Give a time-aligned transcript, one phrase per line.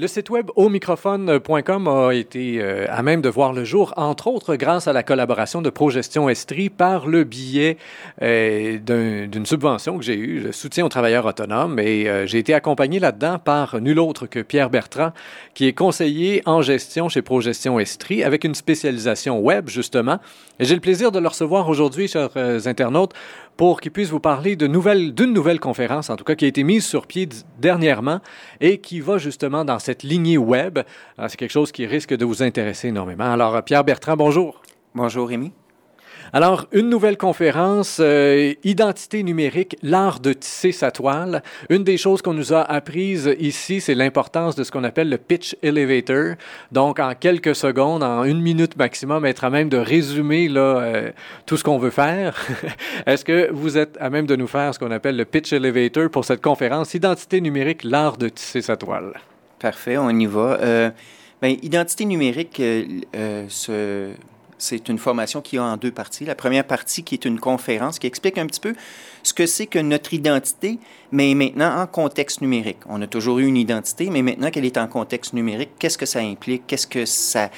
[0.00, 4.28] Le site web au microphone.com a été euh, à même de voir le jour, entre
[4.28, 7.76] autres grâce à la collaboration de ProGestion Estrie par le biais
[8.22, 11.78] euh, d'une subvention que j'ai eue, le soutien aux travailleurs autonomes.
[11.78, 15.12] Et euh, j'ai été accompagné là-dedans par nul autre que Pierre Bertrand,
[15.52, 20.18] qui est conseiller en gestion chez ProGestion Estrie, avec une spécialisation web, justement.
[20.60, 22.30] Et j'ai le plaisir de le recevoir aujourd'hui, chers
[22.66, 23.12] internautes,
[23.60, 26.86] pour qu'il puisse vous parler d'une nouvelle, conférence, en tout cas, qui a été mise
[26.86, 27.28] sur pied
[27.58, 28.20] dernièrement
[28.58, 30.78] et qui va justement dans cette lignée web.
[31.28, 33.30] C'est quelque chose qui risque de vous intéresser énormément.
[33.30, 34.62] Alors, Pierre Bertrand, bonjour.
[34.94, 35.52] Bonjour, Rémi.
[36.32, 41.42] Alors, une nouvelle conférence, euh, Identité numérique, l'art de tisser sa toile.
[41.70, 45.18] Une des choses qu'on nous a apprises ici, c'est l'importance de ce qu'on appelle le
[45.18, 46.36] pitch elevator.
[46.70, 51.10] Donc, en quelques secondes, en une minute maximum, être à même de résumer euh,
[51.46, 52.36] tout ce qu'on veut faire.
[53.06, 56.10] Est-ce que vous êtes à même de nous faire ce qu'on appelle le pitch elevator
[56.10, 59.14] pour cette conférence Identité numérique, l'art de tisser sa toile?
[59.58, 60.58] Parfait, on y va.
[60.60, 60.90] Euh,
[61.42, 62.62] ben, identité numérique,
[63.48, 64.10] ce
[64.60, 66.24] c'est une formation qui a en deux parties.
[66.24, 68.74] La première partie qui est une conférence qui explique un petit peu
[69.22, 70.78] ce que c'est que notre identité,
[71.12, 72.78] mais maintenant en contexte numérique.
[72.86, 76.06] On a toujours eu une identité, mais maintenant qu'elle est en contexte numérique, qu'est-ce que
[76.06, 76.66] ça implique?
[76.66, 77.50] Qu'est-ce que ça,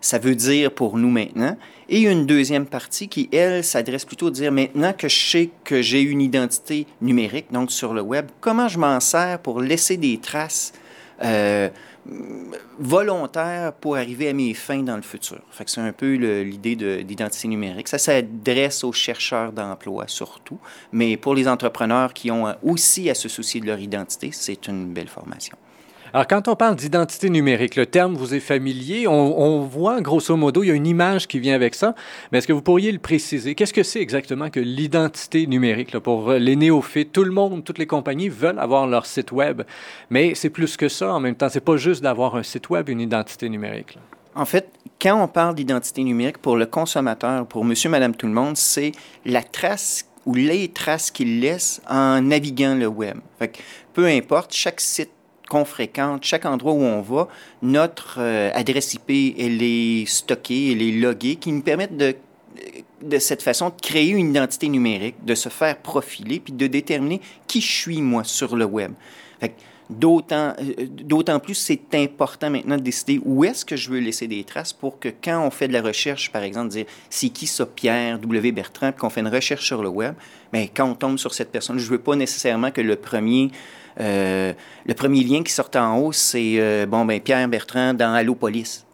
[0.00, 1.56] ça veut dire pour nous maintenant?
[1.88, 5.80] Et une deuxième partie qui, elle, s'adresse plutôt à dire maintenant que je sais que
[5.80, 10.18] j'ai une identité numérique, donc sur le web, comment je m'en sers pour laisser des
[10.18, 10.72] traces
[11.22, 11.68] euh,
[12.78, 15.40] volontaire pour arriver à mes fins dans le futur.
[15.50, 17.88] Fait que c'est un peu l'idée d'identité numérique.
[17.88, 20.58] Ça s'adresse aux chercheurs d'emploi surtout,
[20.92, 24.92] mais pour les entrepreneurs qui ont aussi à se soucier de leur identité, c'est une
[24.92, 25.56] belle formation.
[26.14, 29.08] Alors, quand on parle d'identité numérique, le terme vous est familier.
[29.08, 31.94] On, voit, grosso modo, il y a une image qui vient avec ça.
[32.30, 33.54] Mais est-ce que vous pourriez le préciser?
[33.54, 35.98] Qu'est-ce que c'est exactement que l'identité numérique?
[36.00, 39.62] pour les néophytes, tout le monde, toutes les compagnies veulent avoir leur site Web.
[40.10, 41.48] Mais c'est plus que ça en même temps.
[41.48, 43.96] C'est pas juste d'avoir un site Web, une identité numérique.
[44.34, 44.68] En fait,
[45.00, 48.92] quand on parle d'identité numérique pour le consommateur, pour monsieur, madame, tout le monde, c'est
[49.24, 53.16] la trace ou les traces qu'il laisse en naviguant le web.
[53.38, 53.58] Fait
[53.94, 55.10] peu importe, chaque site
[55.52, 57.28] qu'on fréquente, chaque endroit où on va,
[57.60, 62.16] notre euh, adresse IP, elle est stockée, elle est loguée, qui nous permettent de,
[63.02, 67.20] de cette façon de créer une identité numérique, de se faire profiler, puis de déterminer
[67.46, 68.92] qui je suis, moi, sur le web.
[69.98, 74.72] D'autant plus, c'est important maintenant de décider où est-ce que je veux laisser des traces
[74.72, 78.18] pour que quand on fait de la recherche, par exemple, dire c'est qui ça, Pierre
[78.18, 78.52] W.
[78.52, 80.14] Bertrand, puis qu'on fait une recherche sur le web,
[80.52, 83.50] mais quand on tombe sur cette personne, je veux pas nécessairement que le premier
[84.00, 84.52] euh,
[84.86, 88.34] le premier lien qui sort en haut, c'est euh, bon, ben, Pierre Bertrand dans Allo
[88.34, 88.86] Police.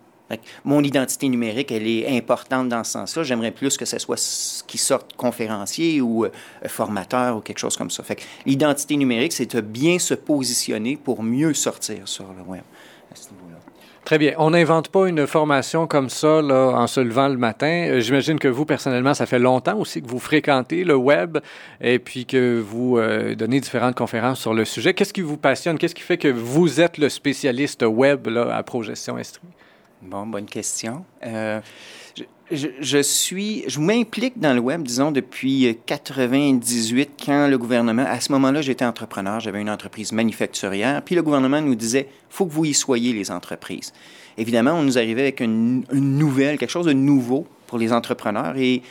[0.64, 3.22] Mon identité numérique, elle est importante dans ce sens-là.
[3.22, 6.30] J'aimerais plus que ce soit qui sorte conférencier ou euh,
[6.66, 8.02] formateur ou quelque chose comme ça.
[8.46, 12.62] l'identité numérique, c'est de bien se positionner pour mieux sortir sur le web
[13.10, 13.58] à ce niveau-là.
[14.08, 14.32] Très bien.
[14.38, 17.88] On n'invente pas une formation comme ça là, en se levant le matin.
[17.90, 21.36] Euh, j'imagine que vous, personnellement, ça fait longtemps aussi que vous fréquentez le web
[21.82, 24.94] et puis que vous euh, donnez différentes conférences sur le sujet.
[24.94, 25.76] Qu'est-ce qui vous passionne?
[25.76, 29.48] Qu'est-ce qui fait que vous êtes le spécialiste web là, à Progestion Estrie?
[30.02, 31.04] Bon, bonne question.
[31.26, 31.60] Euh,
[32.50, 38.32] je, suis, je m'implique dans le web, disons, depuis 98, quand le gouvernement, à ce
[38.32, 42.64] moment-là, j'étais entrepreneur, j'avais une entreprise manufacturière, puis le gouvernement nous disait, faut que vous
[42.64, 43.92] y soyez, les entreprises.
[44.36, 48.82] Évidemment, on nous arrivait avec une, nouvelle, quelque chose de nouveau pour les entrepreneurs, et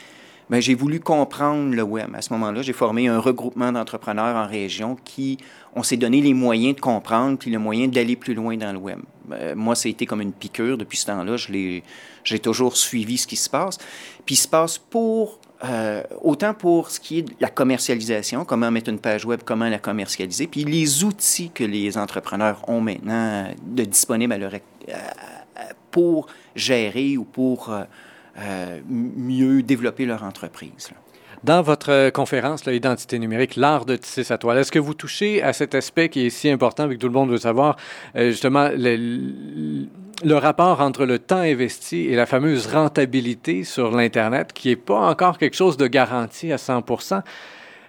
[0.50, 2.14] j'ai voulu comprendre le web.
[2.14, 5.38] À ce moment-là, j'ai formé un regroupement d'entrepreneurs en région qui,
[5.74, 8.78] on s'est donné les moyens de comprendre, puis le moyen d'aller plus loin dans le
[8.78, 8.98] web.
[9.32, 11.36] Euh, moi, ça a été comme une piqûre depuis ce temps-là.
[11.36, 13.78] J'ai toujours suivi ce qui se passe.
[14.24, 18.70] Puis il se passe pour euh, autant pour ce qui est de la commercialisation, comment
[18.70, 23.48] mettre une page web, comment la commercialiser, puis les outils que les entrepreneurs ont maintenant
[23.66, 24.92] de disponibles euh,
[25.90, 27.70] pour gérer ou pour
[28.88, 30.90] mieux développer leur entreprise.
[31.44, 35.52] Dans votre conférence, l'identité numérique, l'art de tisser sa toile, est-ce que vous touchez à
[35.52, 37.76] cet aspect qui est si important et que tout le monde veut savoir,
[38.16, 44.68] euh, justement, le, rapport entre le temps investi et la fameuse rentabilité sur l'Internet, qui
[44.68, 46.82] n'est pas encore quelque chose de garanti à 100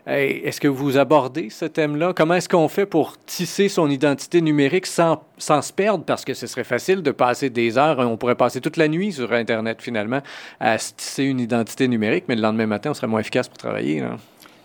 [0.08, 2.14] est-ce que vous abordez ce thème-là?
[2.14, 6.04] Comment est-ce qu'on fait pour tisser son identité numérique sans, se perdre?
[6.04, 9.14] Parce que ce serait facile de passer des heures, on pourrait passer toute la nuit
[9.14, 10.22] sur Internet finalement
[10.60, 14.04] à tisser une identité numérique, mais le lendemain matin, on serait moins efficace pour travailler.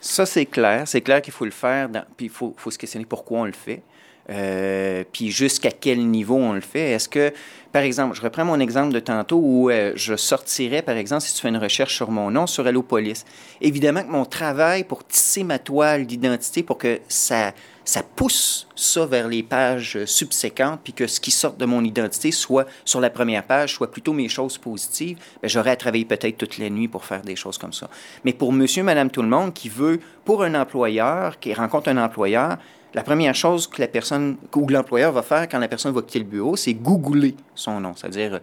[0.01, 0.83] Ça, c'est clair.
[0.87, 3.83] C'est clair qu'il faut le faire, puis il faut, se questionner pourquoi on le fait.
[4.31, 6.93] Euh, puis jusqu'à quel niveau on le fait?
[6.93, 7.33] Est-ce que,
[7.73, 11.35] par exemple, je reprends mon exemple de tantôt où euh, je sortirais, par exemple, si
[11.35, 13.25] tu fais une recherche sur mon nom sur Hello Police.
[13.61, 17.53] Évidemment que mon travail pour tisser ma toile d'identité pour que ça,
[17.85, 22.33] ça pousse ça vers les pages subséquentes, puis que ce qui sort de mon identité
[22.33, 26.39] soit sur la première page, soit plutôt mes choses positives, ben, j'aurais à travailler peut-être
[26.39, 27.89] toute la nuit pour faire des choses comme ça.
[28.25, 31.99] Mais pour monsieur, madame, tout le monde qui veut, pour un employeur, qui rencontre un
[31.99, 32.57] employeur,
[32.95, 36.21] la première chose que la personne ou l'employeur va faire quand la personne va quitter
[36.21, 38.41] le bureau, c'est googler son nom, c'est-à-dire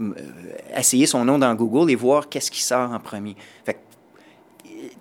[0.00, 0.14] euh,
[0.74, 3.36] essayer son nom dans Google et voir qu'est-ce qui sort en premier.
[3.64, 3.78] Fait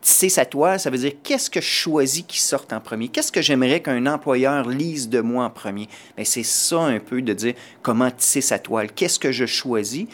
[0.02, 3.08] tisser sa toile, ça veut dire qu'est-ce que je choisis qui sorte en premier?
[3.08, 5.88] Qu'est-ce que j'aimerais qu'un employeur lise de moi en premier?
[6.16, 8.92] Bien, c'est ça un peu de dire comment tisser sa toile.
[8.92, 10.08] Qu'est-ce que je choisis?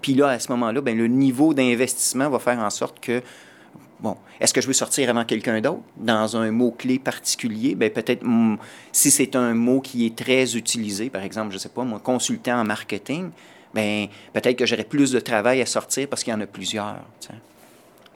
[0.00, 3.22] Puis, là, à ce moment-là, bien, le niveau d'investissement va faire en sorte que
[4.00, 5.80] Bon, est-ce que je veux sortir avant quelqu'un d'autre?
[5.96, 7.74] Dans un mot-clé particulier?
[7.74, 8.22] Bien, peut-être
[8.92, 12.00] si c'est un mot qui est très utilisé, par exemple, je ne sais pas, moi,
[12.00, 13.30] consultant en marketing,
[13.72, 17.00] bien, peut-être que j'aurais plus de travail à sortir parce qu'il y en a plusieurs.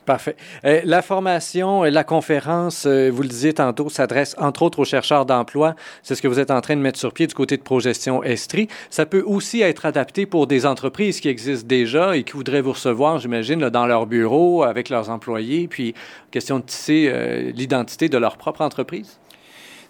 [0.09, 0.37] Parfait.
[0.65, 4.87] Euh, la formation, et la conférence, euh, vous le disiez tantôt, s'adresse entre autres aux
[4.87, 5.75] chercheurs d'emploi.
[6.03, 8.23] C'est ce que vous êtes en train de mettre sur pied du côté de Progestion
[8.23, 8.69] Estrie.
[8.89, 12.73] Ça peut aussi être adapté pour des entreprises qui existent déjà et qui voudraient vous
[12.73, 15.69] recevoir, j'imagine, dans leur bureau avec leurs employés.
[15.69, 15.93] Puis,
[16.31, 19.19] question de tisser euh, l'identité de leur propre entreprise.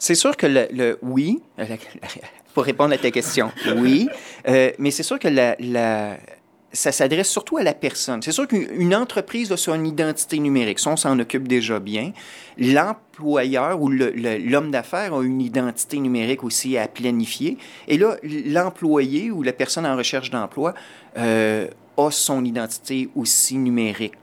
[0.01, 1.41] C'est sûr que le, oui,
[2.55, 4.09] pour répondre à ta question, oui,
[4.45, 6.17] mais c'est sûr que la
[6.73, 8.23] ça s'adresse surtout à la personne.
[8.23, 12.13] C'est sûr qu'une entreprise a son identité numérique, ça, on s'en occupe déjà bien.
[12.59, 17.57] L'employeur ou l'homme d'affaires a une identité numérique aussi à planifier.
[17.87, 20.75] Et là, l'employé ou la personne en recherche d'emploi
[21.17, 24.15] euh, a son identité aussi numérique.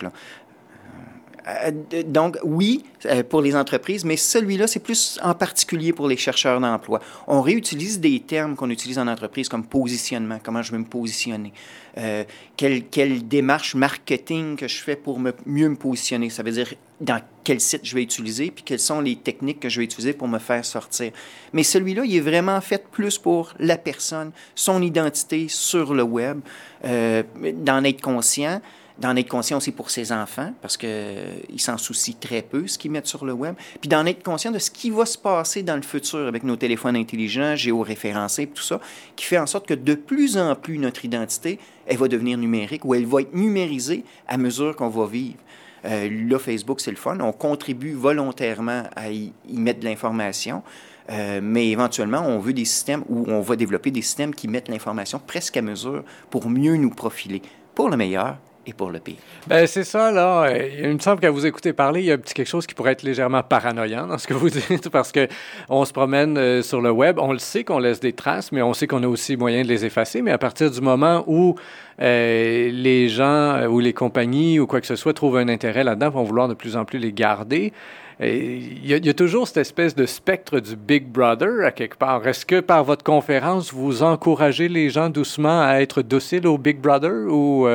[1.48, 1.72] Euh,
[2.06, 6.60] donc, oui, euh, pour les entreprises, mais celui-là, c'est plus en particulier pour les chercheurs
[6.60, 7.02] d'emploi.
[7.28, 11.54] On réutilise des termes qu'on utilise en entreprise comme positionnement, comment je vais me positionner,
[11.98, 12.24] euh,
[12.58, 16.32] quelle, quelle, démarche marketing que je fais pour me, mieux me positionner.
[16.32, 19.70] Ça veut dire dans quel site je vais utiliser, puis quelles sont les techniques que
[19.70, 21.12] je vais utiliser pour me faire sortir.
[21.54, 26.40] Mais celui-là, il est vraiment fait plus pour la personne, son identité sur le web,
[26.84, 28.62] d'en être conscient
[29.00, 32.78] d'en être conscient aussi pour ses enfants, parce qu'ils euh, s'en soucient très peu, ce
[32.78, 35.64] qu'ils mettent sur le web, puis d'en être conscient de ce qui va se passer
[35.64, 38.80] dans le futur avec nos téléphones intelligents, géoréférencés, tout ça,
[39.16, 42.86] qui fait en sorte que de plus en plus notre identité, elle va devenir numérique
[42.86, 45.38] ou elle va être numérisée à mesure qu'on va vivre.
[45.86, 47.20] Euh, là, Facebook, c'est le fun.
[47.20, 50.64] On contribue volontairement à y, mettre de l'information.
[51.12, 54.70] Euh, mais éventuellement, on veut des systèmes où on va développer des systèmes qui mettent
[54.70, 57.44] l'information presque à mesure pour mieux nous profiler,
[57.76, 59.16] pour le meilleur et pour le pire.
[59.48, 60.50] Ben, c'est ça, là.
[60.80, 62.74] Il me semble qu'à vous écouter parler, il y a un petit quelque chose qui
[62.74, 65.28] pourrait être légèrement paranoïant dans ce que vous dites, parce que
[65.70, 68.62] on se promène euh, sur le web, on le sait qu'on laisse des traces, mais
[68.62, 70.22] on sait qu'on a aussi moyen de les effacer.
[70.22, 71.56] Mais à partir du moment où
[72.02, 75.84] euh, les gens euh, ou les compagnies ou quoi que ce soit trouvent un intérêt
[75.84, 77.74] là-dedans, vont vouloir de plus en plus les garder.
[78.22, 81.98] Il y, il y, a toujours cette espèce de spectre du Big Brother à quelque
[81.98, 82.26] part.
[82.26, 86.80] Est-ce que par votre conférence, vous encouragez les gens doucement à être dociles au Big
[86.80, 87.68] Brother ou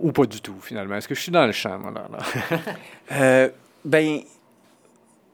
[0.00, 0.96] ou pas du tout, finalement?
[0.96, 2.08] Est-ce que je suis dans le champ, là?
[3.12, 3.48] euh,
[3.84, 4.20] ben,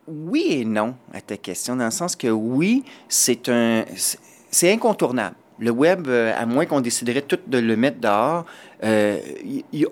[0.08, 3.84] oui et non à ta question, dans le sens que oui, c'est un,
[4.50, 5.36] c'est incontournable.
[5.58, 8.44] Le web, euh, à moins qu'on déciderait tout de le mettre dehors,
[8.84, 9.18] euh,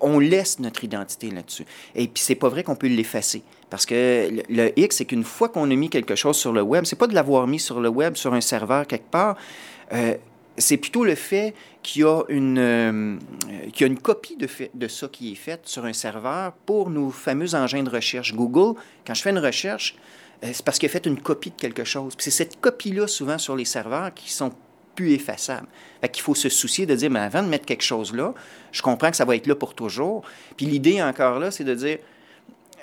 [0.02, 1.64] on laisse notre identité là-dessus.
[1.94, 3.42] Et puis, c'est pas vrai qu'on peut l'effacer.
[3.70, 6.60] Parce que le, le X, c'est qu'une fois qu'on a mis quelque chose sur le
[6.60, 9.36] web, c'est pas de l'avoir mis sur le web, sur un serveur quelque part.
[9.92, 10.16] Euh,
[10.56, 13.18] c'est plutôt le fait qu'il y a une, euh,
[13.80, 17.54] a une copie de, de ça qui est faite sur un serveur pour nos fameux
[17.54, 18.34] engins de recherche.
[18.34, 19.96] Google, quand je fais une recherche,
[20.44, 22.14] euh, c'est parce qu'il a fait une copie de quelque chose.
[22.18, 24.52] c'est cette copie-là, souvent, sur les serveurs qui sont
[24.94, 25.66] plus effaçables.
[26.00, 28.32] Fait qu'il faut se soucier de dire, mais avant de mettre quelque chose là,
[28.70, 30.22] je comprends que ça va être là pour toujours.
[30.56, 31.98] Puis l'idée encore là, c'est de dire,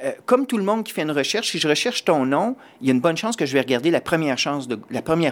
[0.03, 2.88] euh, comme tout le monde qui fait une recherche, si je recherche ton nom, il
[2.88, 4.36] y a une bonne chance que je vais regarder la première,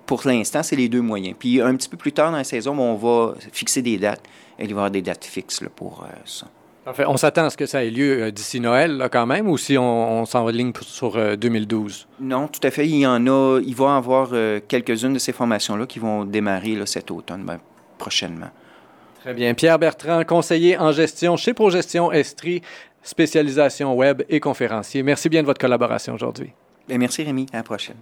[0.08, 1.36] pour l'instant, c'est les deux moyens.
[1.38, 4.24] Puis un petit peu plus tard dans la saison, on va fixer des dates.
[4.58, 6.48] il va y avoir des dates fixes pour euh, ça.
[6.88, 9.60] Enfin, on s'attend à ce que ça ait lieu d'ici Noël, là, quand même, ou
[9.60, 12.08] si on, on s'enligne sur 2012?
[12.20, 12.88] Non, tout à fait.
[12.88, 14.32] Il y en a, il va y avoir
[14.68, 17.60] quelques-unes de ces formations-là qui vont démarrer là, cet automne, ben,
[17.98, 18.50] prochainement.
[19.24, 19.54] Très bien.
[19.54, 22.62] Pierre Bertrand, conseiller en gestion chez Progestion Estrie,
[23.04, 25.04] spécialisation web et conférencier.
[25.04, 26.52] Merci bien de votre collaboration aujourd'hui.
[26.90, 27.46] Merci Rémi.
[27.54, 27.98] À la prochaine.